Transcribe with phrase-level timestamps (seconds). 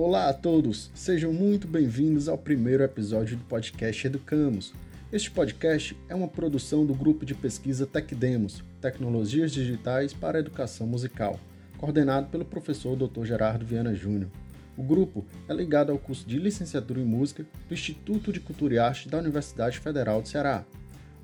[0.00, 4.72] Olá a todos, sejam muito bem-vindos ao primeiro episódio do podcast Educamos.
[5.12, 10.86] Este podcast é uma produção do grupo de pesquisa TecDemos, Tecnologias Digitais para a Educação
[10.86, 11.40] Musical,
[11.76, 13.24] coordenado pelo professor Dr.
[13.24, 14.30] Gerardo Viana Júnior.
[14.76, 18.78] O grupo é ligado ao curso de Licenciatura em Música do Instituto de Cultura e
[18.78, 20.64] Arte da Universidade Federal do Ceará.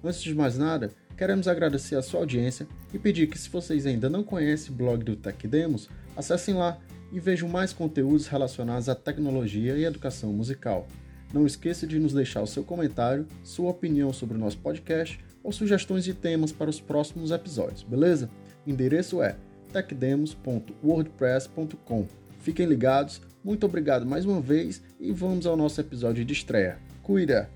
[0.03, 4.11] Antes de mais nada, queremos agradecer a sua audiência e pedir que, se vocês ainda
[4.11, 6.77] não conhecem o blog do TecDemos, acessem lá
[7.15, 10.89] e vejam mais conteúdos relacionados à tecnologia e educação musical.
[11.33, 15.53] Não esqueça de nos deixar o seu comentário, sua opinião sobre o nosso podcast ou
[15.53, 18.29] sugestões de temas para os próximos episódios, beleza?
[18.67, 19.37] O endereço é
[19.73, 22.09] techdemos.wordpress.com.
[22.41, 26.81] Fiquem ligados, muito obrigado mais uma vez e vamos ao nosso episódio de estreia.
[27.01, 27.49] Cuida!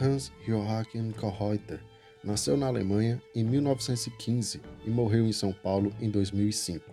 [0.00, 1.80] Hans Joachim Kohreuter
[2.22, 6.84] nasceu na Alemanha em 1915 e morreu em São Paulo em 2005.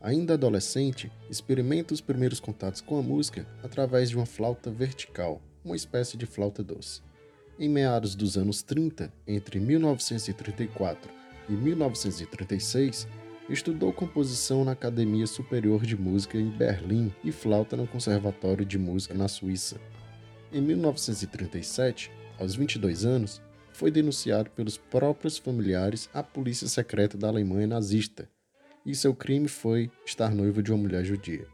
[0.00, 5.76] Ainda adolescente, experimenta os primeiros contatos com a música através de uma flauta vertical, uma
[5.76, 7.00] espécie de flauta doce.
[7.58, 11.10] Em meados dos anos 30, entre 1934
[11.48, 13.08] e 1936,
[13.48, 19.14] estudou composição na Academia Superior de Música em Berlim e flauta no Conservatório de Música
[19.14, 19.80] na Suíça.
[20.52, 23.40] Em 1937, aos 22 anos,
[23.72, 28.28] foi denunciado pelos próprios familiares à polícia secreta da Alemanha nazista,
[28.86, 31.46] e seu crime foi estar noivo de uma mulher judia.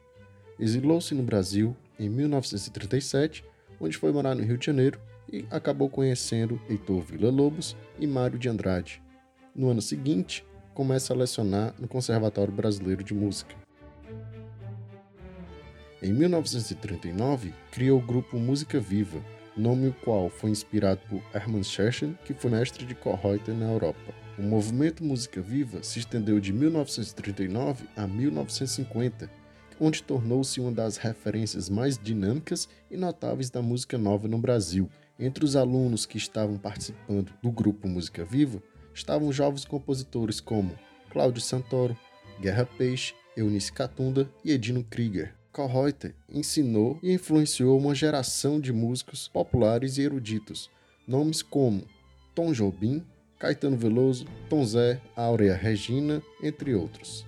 [0.58, 3.44] Exilou-se no Brasil em 1937,
[3.80, 5.00] onde foi morar no Rio de Janeiro
[5.32, 9.02] e acabou conhecendo Heitor Villa-Lobos e Mário de Andrade.
[9.54, 13.54] No ano seguinte, começa a lecionar no Conservatório Brasileiro de Música.
[16.02, 19.22] Em 1939, criou o grupo Música Viva,
[19.61, 24.14] nome o qual foi inspirado por Hermann Scherchen, que foi mestre de Kohreuter na Europa.
[24.39, 29.31] O movimento Música Viva se estendeu de 1939 a 1950,
[29.78, 34.88] onde tornou-se uma das referências mais dinâmicas e notáveis da música nova no Brasil.
[35.19, 38.62] Entre os alunos que estavam participando do grupo Música Viva
[38.94, 40.75] estavam jovens compositores como
[41.10, 41.97] Cláudio Santoro,
[42.41, 45.39] Guerra Peixe, Eunice Catunda e Edino Krieger.
[45.53, 50.71] Kohreuter ensinou e influenciou uma geração de músicos populares e eruditos,
[51.06, 51.84] nomes como
[52.34, 53.05] Tom Jobim,
[53.38, 57.27] Caetano Veloso, Tom Zé, Áurea Regina, entre outros.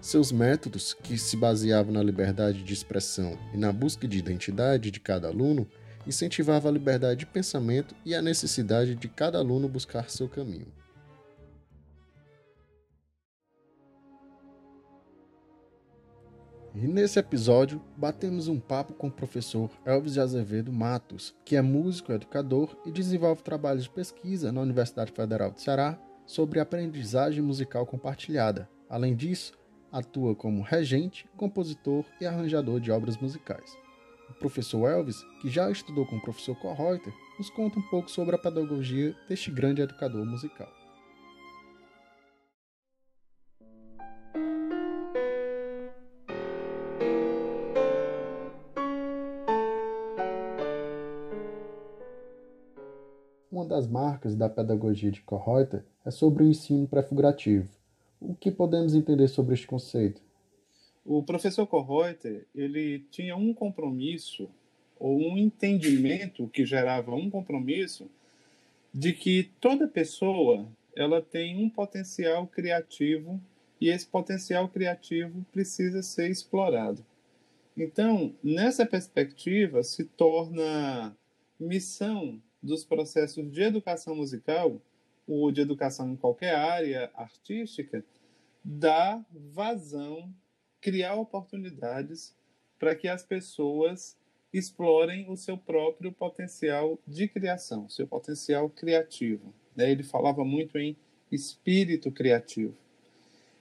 [0.00, 4.98] Seus métodos, que se baseavam na liberdade de expressão e na busca de identidade de
[4.98, 5.68] cada aluno,
[6.06, 10.79] incentivavam a liberdade de pensamento e a necessidade de cada aluno buscar seu caminho.
[16.82, 21.60] E nesse episódio, batemos um papo com o professor Elvis de Azevedo Matos, que é
[21.60, 27.84] músico, educador e desenvolve trabalhos de pesquisa na Universidade Federal do Ceará sobre aprendizagem musical
[27.84, 28.66] compartilhada.
[28.88, 29.52] Além disso,
[29.92, 33.76] atua como regente, compositor e arranjador de obras musicais.
[34.30, 38.36] O professor Elvis, que já estudou com o professor Kohreuter, nos conta um pouco sobre
[38.36, 40.80] a pedagogia deste grande educador musical.
[53.70, 57.68] Das marcas da pedagogia de Kohreuter é sobre o ensino pré-figurativo.
[58.20, 60.20] O que podemos entender sobre este conceito?
[61.06, 64.50] O professor Kohreuter, ele tinha um compromisso
[64.98, 68.10] ou um entendimento que gerava um compromisso
[68.92, 73.40] de que toda pessoa ela tem um potencial criativo
[73.80, 77.06] e esse potencial criativo precisa ser explorado.
[77.76, 81.16] Então, nessa perspectiva, se torna
[81.58, 84.80] missão dos processos de educação musical
[85.26, 88.04] ou de educação em qualquer área artística,
[88.64, 90.32] dar vazão,
[90.80, 92.34] criar oportunidades
[92.78, 94.18] para que as pessoas
[94.52, 99.54] explorem o seu próprio potencial de criação, seu potencial criativo.
[99.76, 99.90] Né?
[99.90, 100.96] Ele falava muito em
[101.30, 102.76] espírito criativo.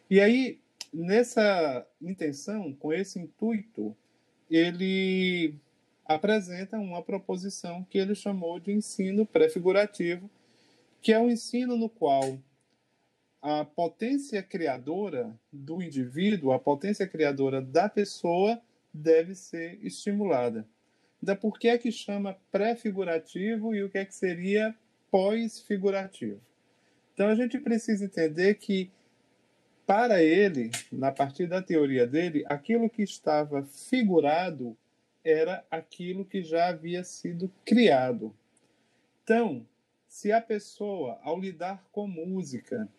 [0.09, 0.59] E aí,
[0.91, 3.95] nessa intenção, com esse intuito,
[4.49, 5.53] ele
[6.09, 10.27] apresenta uma proposição que ele chamou de ensino pré-figurativo,
[11.03, 12.39] que é um ensino no qual
[13.39, 18.59] a potência criadora do indivíduo, a potência criadora da pessoa,
[18.91, 20.67] deve ser estimulada.
[21.21, 24.75] Então, por que é que chama pré-figurativo e o que é que seria
[25.11, 26.41] pós-figurativo?
[27.13, 28.89] Então, a gente precisa entender que,
[29.85, 34.75] para ele, na partir da teoria dele, aquilo que estava figurado
[35.23, 38.33] era aquilo que já havia sido criado.
[39.23, 39.65] Então,
[40.07, 42.89] se a pessoa, ao lidar com música,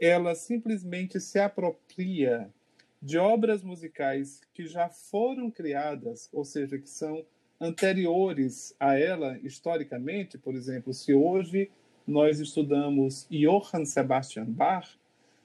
[0.00, 2.52] ela simplesmente se apropria
[3.00, 7.24] de obras musicais que já foram criadas, ou seja, que são
[7.60, 11.70] anteriores a ela historicamente, por exemplo, se hoje
[12.06, 14.98] nós estudamos Johann Sebastian Bach,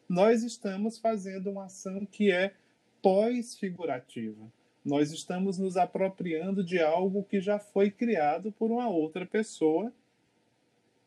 [0.07, 2.53] nós estamos fazendo uma ação que é
[3.01, 4.51] pós-figurativa.
[4.83, 9.93] Nós estamos nos apropriando de algo que já foi criado por uma outra pessoa.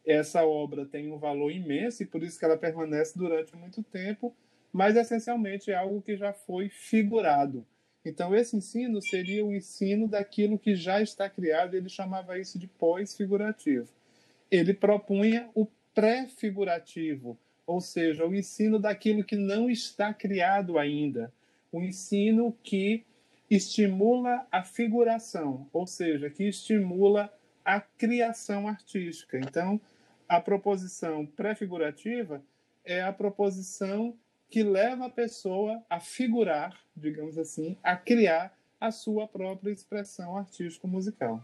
[0.07, 4.35] Essa obra tem um valor imenso e por isso que ela permanece durante muito tempo,
[4.73, 7.67] mas essencialmente é algo que já foi figurado.
[8.05, 12.69] Então, esse ensino seria o ensino daquilo que já está criado, ele chamava isso de
[12.69, 13.89] pós-figurativo.
[14.51, 21.33] Ele propunha o pré-figurativo, ou seja, o ensino daquilo que não está criado ainda,
[21.73, 23.05] o ensino que
[23.51, 27.33] estimula a figuração, ou seja, que estimula
[27.65, 29.39] a criação artística.
[29.39, 29.81] Então,
[30.29, 32.43] a proposição pré-figurativa
[32.85, 34.17] é a proposição
[34.51, 41.43] que leva a pessoa a figurar, digamos assim, a criar a sua própria expressão artístico-musical.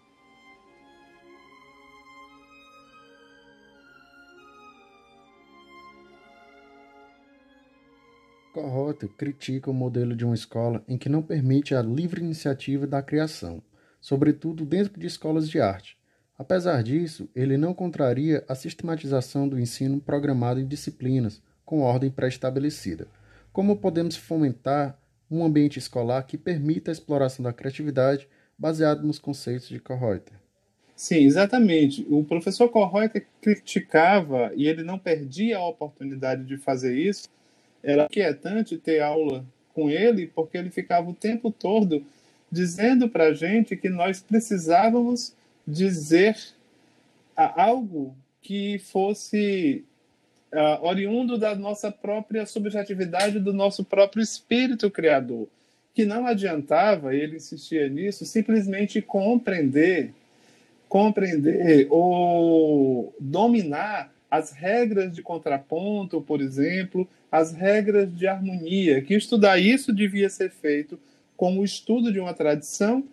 [8.53, 13.01] Corrota critica o modelo de uma escola em que não permite a livre iniciativa da
[13.01, 13.63] criação,
[14.01, 15.97] sobretudo dentro de escolas de arte.
[16.37, 23.07] Apesar disso, ele não contraria a sistematização do ensino programado em disciplinas com ordem pré-estabelecida.
[23.53, 24.99] Como podemos fomentar
[25.31, 30.35] um ambiente escolar que permita a exploração da criatividade baseado nos conceitos de Correuter?
[30.97, 32.05] Sim, exatamente.
[32.11, 37.29] O professor Correuter criticava e ele não perdia a oportunidade de fazer isso
[37.83, 39.45] era inquietante ter aula
[39.75, 42.05] com ele, porque ele ficava o tempo todo
[42.51, 45.33] dizendo para a gente que nós precisávamos
[45.67, 46.37] dizer
[47.37, 49.85] algo que fosse
[50.53, 55.49] uh, oriundo da nossa própria subjetividade, do nosso próprio espírito criador.
[55.95, 60.13] Que não adiantava, ele insistia nisso, simplesmente compreender,
[60.89, 69.59] compreender ou dominar as regras de contraponto, por exemplo, as regras de harmonia, que estudar
[69.59, 70.99] isso devia ser feito
[71.37, 73.05] como o estudo de uma tradição,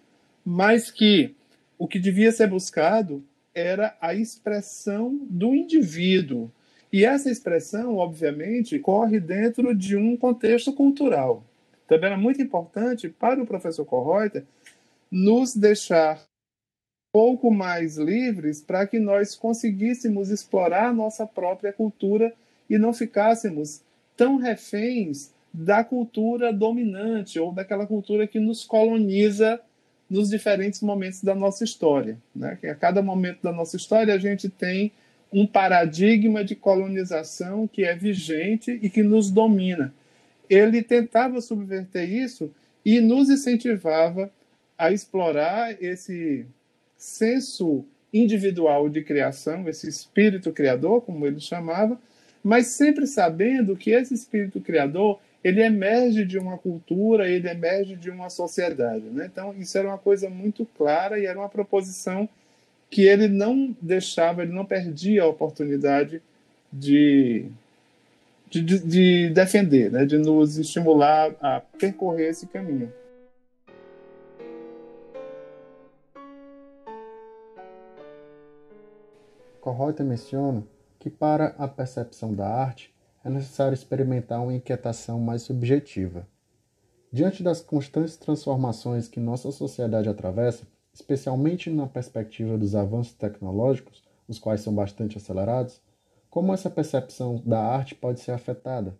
[0.46, 1.34] mas que
[1.78, 3.24] o que devia ser buscado
[3.54, 6.52] era a expressão do indivíduo.
[6.92, 11.44] E essa expressão, obviamente, corre dentro de um contexto cultural.
[11.88, 14.44] Também era muito importante para o professor Correuter
[15.10, 16.27] nos deixar
[17.12, 22.34] pouco mais livres para que nós conseguíssemos explorar a nossa própria cultura
[22.70, 23.82] e não ficássemos
[24.16, 29.60] tão reféns da cultura dominante ou daquela cultura que nos coloniza
[30.10, 32.18] nos diferentes momentos da nossa história.
[32.36, 32.58] Né?
[32.60, 34.92] Que a cada momento da nossa história a gente tem
[35.32, 39.94] um paradigma de colonização que é vigente e que nos domina.
[40.50, 42.54] Ele tentava subverter isso
[42.86, 44.32] e nos incentivava
[44.78, 46.46] a explorar esse
[46.98, 52.00] senso individual de criação, esse espírito criador, como ele chamava,
[52.44, 58.10] mas sempre sabendo que esse espírito criador ele emerge de uma cultura, ele emerge de
[58.10, 59.06] uma sociedade.
[59.06, 59.30] Né?
[59.32, 62.28] Então, isso era uma coisa muito clara e era uma proposição
[62.90, 66.22] que ele não deixava, ele não perdia a oportunidade
[66.72, 67.46] de,
[68.50, 70.06] de, de defender, né?
[70.06, 72.92] de nos estimular a percorrer esse caminho.
[79.68, 80.64] Correuter menciona
[80.98, 86.26] que para a percepção da arte é necessário experimentar uma inquietação mais subjetiva.
[87.12, 94.40] Diante das constantes transformações que nossa sociedade atravessa, especialmente na perspectiva dos avanços tecnológicos, os
[94.40, 95.82] quais são bastante acelerados,
[96.30, 98.98] como essa percepção da arte pode ser afetada?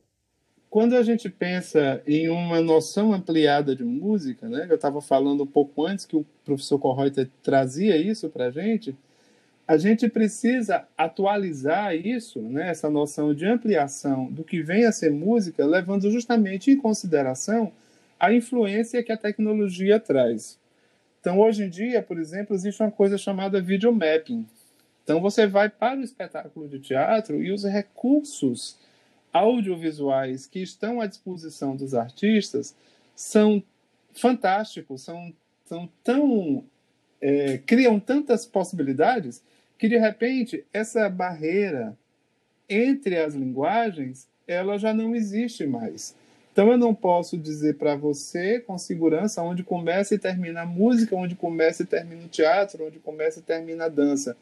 [0.70, 5.48] Quando a gente pensa em uma noção ampliada de música, né, eu estava falando um
[5.48, 8.94] pouco antes que o professor Correuter trazia isso para a gente,
[9.68, 15.12] a gente precisa atualizar isso, né, essa noção de ampliação do que vem a ser
[15.12, 17.74] música, levando justamente em consideração
[18.18, 20.58] a influência que a tecnologia traz.
[21.20, 24.46] Então, hoje em dia, por exemplo, existe uma coisa chamada videomapping.
[25.04, 28.78] Então, você vai para o espetáculo de teatro e os recursos
[29.34, 32.74] audiovisuais que estão à disposição dos artistas
[33.14, 33.62] são
[34.14, 35.34] fantásticos, são,
[35.66, 36.64] são tão.
[37.20, 39.42] É, criam tantas possibilidades
[39.78, 41.98] que de repente essa barreira
[42.70, 46.16] entre as linguagens ela já não existe mais.
[46.52, 51.16] Então eu não posso dizer para você com segurança onde começa e termina a música,
[51.16, 54.36] onde começa e termina o teatro, onde começa e termina a dança.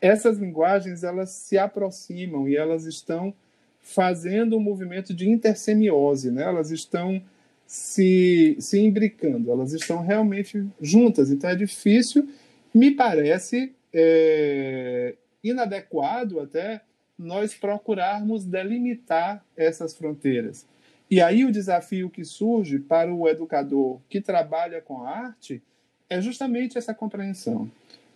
[0.00, 3.32] Essas linguagens elas se aproximam e elas estão
[3.80, 6.42] fazendo um movimento de intersemiose, né?
[6.42, 7.22] Elas estão
[7.66, 11.30] se, se imbricando, elas estão realmente juntas.
[11.30, 12.28] Então é difícil,
[12.74, 16.82] me parece é, inadequado até
[17.18, 20.64] nós procurarmos delimitar essas fronteiras.
[21.10, 25.60] E aí o desafio que surge para o educador que trabalha com a arte
[26.08, 27.68] é justamente essa compreensão.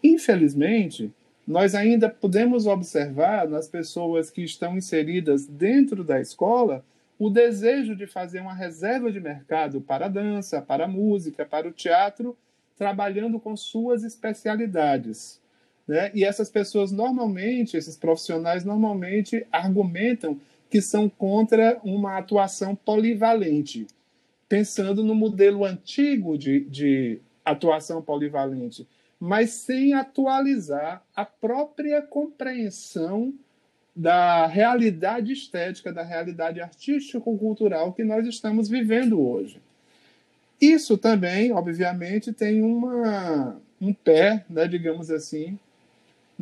[0.05, 1.11] Infelizmente,
[1.47, 6.85] nós ainda podemos observar nas pessoas que estão inseridas dentro da escola
[7.19, 11.67] o desejo de fazer uma reserva de mercado para a dança, para a música, para
[11.69, 12.37] o teatro,
[12.77, 15.42] trabalhando com suas especialidades.
[15.87, 16.11] Né?
[16.15, 20.39] E essas pessoas normalmente, esses profissionais normalmente argumentam
[20.71, 23.87] que são contra uma atuação polivalente,
[24.49, 28.87] pensando no modelo antigo de, de atuação polivalente,
[29.21, 33.35] mas sem atualizar a própria compreensão
[33.95, 39.61] da realidade estética, da realidade artístico-cultural que nós estamos vivendo hoje.
[40.61, 45.59] Isso também, obviamente, tem uma, um pé, né, digamos assim,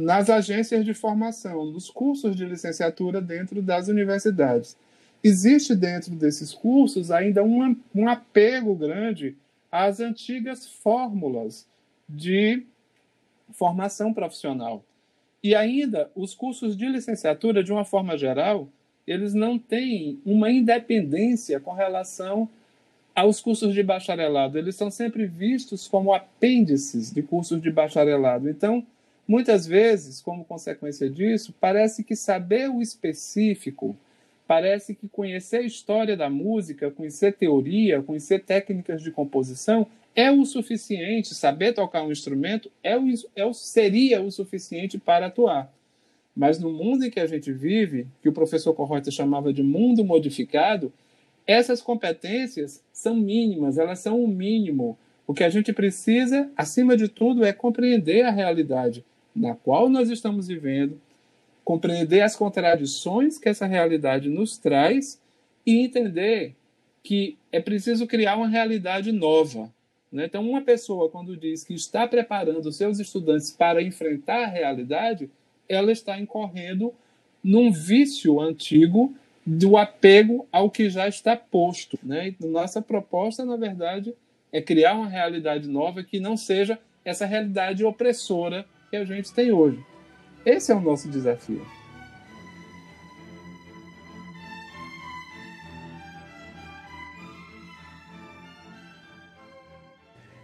[0.01, 4.77] nas agências de formação, nos cursos de licenciatura dentro das universidades.
[5.23, 9.37] Existe dentro desses cursos ainda um, um apego grande
[9.71, 11.67] às antigas fórmulas
[12.09, 12.65] de
[13.53, 14.83] formação profissional.
[15.43, 18.69] E ainda, os cursos de licenciatura, de uma forma geral,
[19.07, 22.49] eles não têm uma independência com relação
[23.15, 24.59] aos cursos de bacharelado.
[24.59, 28.49] Eles são sempre vistos como apêndices de cursos de bacharelado.
[28.49, 28.87] Então,
[29.31, 33.97] Muitas vezes, como consequência disso, parece que saber o específico,
[34.45, 40.45] parece que conhecer a história da música, conhecer teoria, conhecer técnicas de composição é o
[40.45, 43.05] suficiente, saber tocar um instrumento é o,
[43.37, 45.73] é o, seria o suficiente para atuar.
[46.35, 50.05] Mas no mundo em que a gente vive, que o professor Corrota chamava de mundo
[50.05, 50.93] modificado,
[51.47, 54.99] essas competências são mínimas, elas são o mínimo.
[55.25, 60.11] O que a gente precisa, acima de tudo, é compreender a realidade na qual nós
[60.11, 61.01] estamos vivendo,
[61.65, 65.21] compreender as contradições que essa realidade nos traz
[65.65, 66.55] e entender
[67.03, 69.73] que é preciso criar uma realidade nova.
[70.13, 70.27] Né?
[70.27, 75.31] Então, uma pessoa, quando diz que está preparando seus estudantes para enfrentar a realidade,
[75.69, 76.93] ela está incorrendo
[77.43, 79.15] num vício antigo
[79.47, 81.99] do apego ao que já está posto.
[82.03, 82.35] Né?
[82.41, 84.15] Nossa proposta, na verdade,
[84.53, 89.53] é criar uma realidade nova que não seja essa realidade opressora que a gente tem
[89.53, 89.79] hoje.
[90.45, 91.65] Esse é o nosso desafio.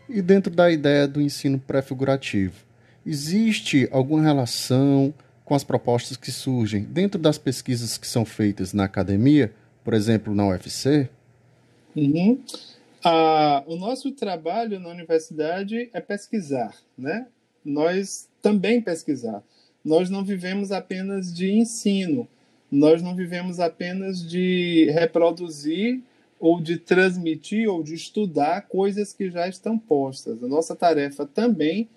[0.08, 2.64] E dentro da ideia do ensino pré-figurativo,
[3.04, 5.12] existe alguma relação
[5.44, 10.34] com as propostas que surgem dentro das pesquisas que são feitas na academia, por exemplo,
[10.34, 11.08] na UFC?
[11.94, 12.40] Uhum.
[13.04, 17.26] Ah, o nosso trabalho na universidade é pesquisar, né?
[17.66, 19.42] Nós também pesquisar.
[19.84, 22.28] Nós não vivemos apenas de ensino,
[22.70, 26.00] nós não vivemos apenas de reproduzir
[26.38, 30.42] ou de transmitir ou de estudar coisas que já estão postas.
[30.42, 31.88] A nossa tarefa também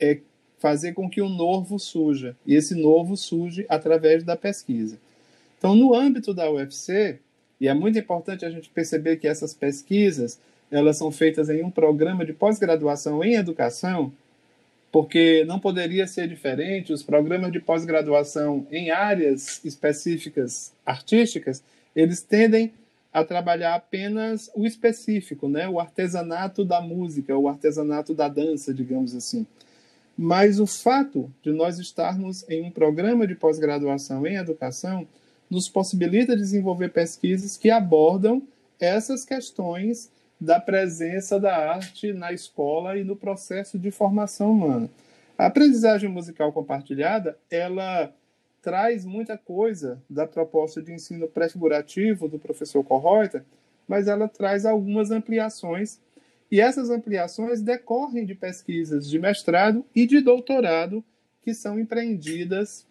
[0.00, 0.20] é
[0.58, 4.96] fazer com que o novo surja, e esse novo surge através da pesquisa.
[5.58, 7.18] Então, no âmbito da UFC,
[7.60, 11.70] e é muito importante a gente perceber que essas pesquisas, elas são feitas em um
[11.70, 14.12] programa de pós-graduação em educação,
[14.92, 16.92] porque não poderia ser diferente.
[16.92, 21.64] Os programas de pós-graduação em áreas específicas artísticas,
[21.96, 22.70] eles tendem
[23.10, 25.66] a trabalhar apenas o específico, né?
[25.68, 29.46] o artesanato da música, o artesanato da dança, digamos assim.
[30.16, 35.08] Mas o fato de nós estarmos em um programa de pós-graduação em educação
[35.50, 38.42] nos possibilita desenvolver pesquisas que abordam
[38.78, 40.10] essas questões
[40.42, 44.90] da presença da arte na escola e no processo de formação humana.
[45.38, 48.12] A aprendizagem musical compartilhada, ela
[48.60, 53.44] traz muita coisa da proposta de ensino pré-figurativo do professor Correuter,
[53.86, 56.00] mas ela traz algumas ampliações,
[56.50, 61.04] e essas ampliações decorrem de pesquisas de mestrado e de doutorado
[61.42, 62.84] que são empreendidas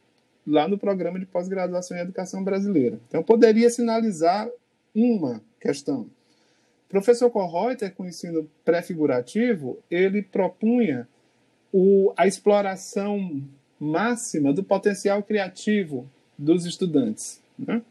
[0.48, 2.98] lá no programa de pós-graduação em educação brasileira.
[3.10, 4.50] Então, poderia sinalizar
[4.96, 6.10] uma questão.
[6.92, 11.08] Professor Kohreuter, com o ensino pré-figurativo, ele propunha
[11.72, 13.42] o, a exploração
[13.80, 16.08] máxima do potencial criativo
[16.38, 17.42] dos estudantes.
[17.58, 17.82] Né?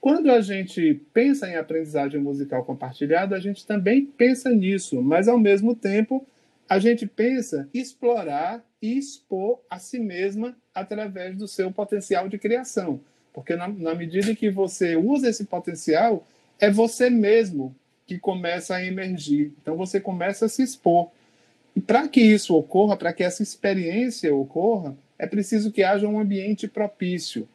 [0.00, 5.38] quando a gente pensa em aprendizagem musical compartilhada, a gente também pensa nisso, mas ao
[5.38, 6.26] mesmo tempo
[6.68, 13.00] a gente pensa explorar e expor a si mesma através do seu potencial de criação.
[13.32, 16.26] Porque na, na medida que você usa esse potencial,
[16.58, 17.74] é você mesmo
[18.08, 19.52] que começa a emergir.
[19.60, 21.10] Então você começa a se expor.
[21.76, 26.18] E para que isso ocorra, para que essa experiência ocorra, é preciso que haja um
[26.18, 27.46] ambiente propício.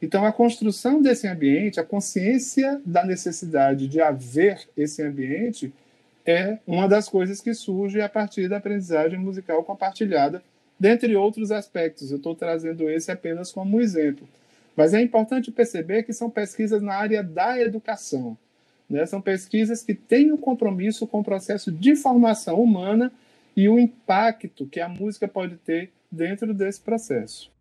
[0.00, 5.72] Então, a construção desse ambiente, a consciência da necessidade de haver esse ambiente,
[6.26, 10.42] é uma das coisas que surge a partir da aprendizagem musical compartilhada,
[10.78, 12.10] dentre outros aspectos.
[12.10, 14.28] Eu estou trazendo esse apenas como exemplo.
[14.76, 18.36] Mas é importante perceber que são pesquisas na área da educação.
[18.92, 19.06] Né?
[19.06, 23.10] São pesquisas que têm um compromisso com o processo de formação humana
[23.56, 27.51] e o impacto que a música pode ter dentro desse processo.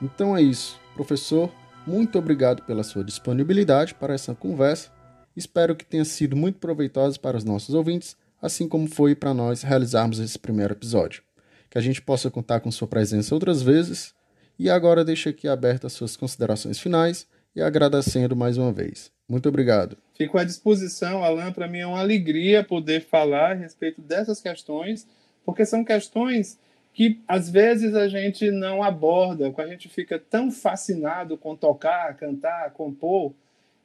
[0.00, 0.78] Então é isso.
[0.94, 1.50] Professor,
[1.86, 4.90] muito obrigado pela sua disponibilidade para essa conversa.
[5.36, 9.62] Espero que tenha sido muito proveitosa para os nossos ouvintes, assim como foi para nós
[9.62, 11.22] realizarmos esse primeiro episódio.
[11.70, 14.14] Que a gente possa contar com sua presença outras vezes.
[14.58, 19.10] E agora deixo aqui abertas as suas considerações finais e agradecendo mais uma vez.
[19.28, 19.96] Muito obrigado.
[20.14, 21.52] Fico à disposição, Alan.
[21.52, 25.06] Para mim é uma alegria poder falar a respeito dessas questões,
[25.44, 26.58] porque são questões
[26.96, 32.70] que às vezes a gente não aborda, a gente fica tão fascinado com tocar, cantar,
[32.70, 33.34] compor,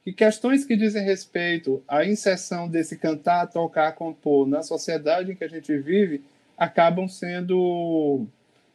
[0.02, 5.44] que questões que dizem respeito à inserção desse cantar, tocar, compor na sociedade em que
[5.44, 6.22] a gente vive
[6.56, 8.24] acabam sendo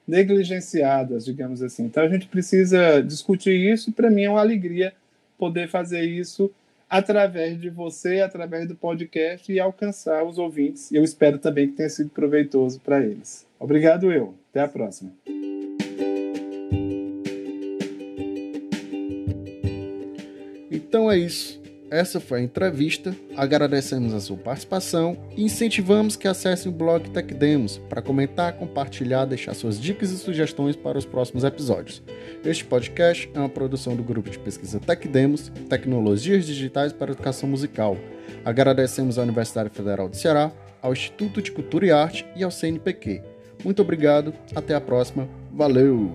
[0.07, 1.85] negligenciadas, digamos assim.
[1.85, 4.93] Então a gente precisa discutir isso e para mim é uma alegria
[5.35, 6.51] poder fazer isso
[6.89, 10.91] através de você, através do podcast e alcançar os ouvintes.
[10.91, 13.45] E eu espero também que tenha sido proveitoso para eles.
[13.60, 14.36] Obrigado, eu.
[14.52, 15.12] Até a próxima.
[20.71, 21.56] Então é isso.
[21.89, 23.15] Essa foi a entrevista.
[23.36, 29.26] Agradecemos a sua participação e incentivamos que acessem o blog Tech Demos para comentar, compartilhar,
[29.26, 32.04] deixar suas dicas e sugestões para os próximos episódios.
[32.43, 37.47] Este podcast é uma produção do grupo de pesquisa Tech Demos, Tecnologias Digitais para Educação
[37.47, 37.97] Musical.
[38.43, 43.21] Agradecemos à Universidade Federal de Ceará, ao Instituto de Cultura e Arte e ao CNPq.
[43.63, 46.12] Muito obrigado, até a próxima, valeu!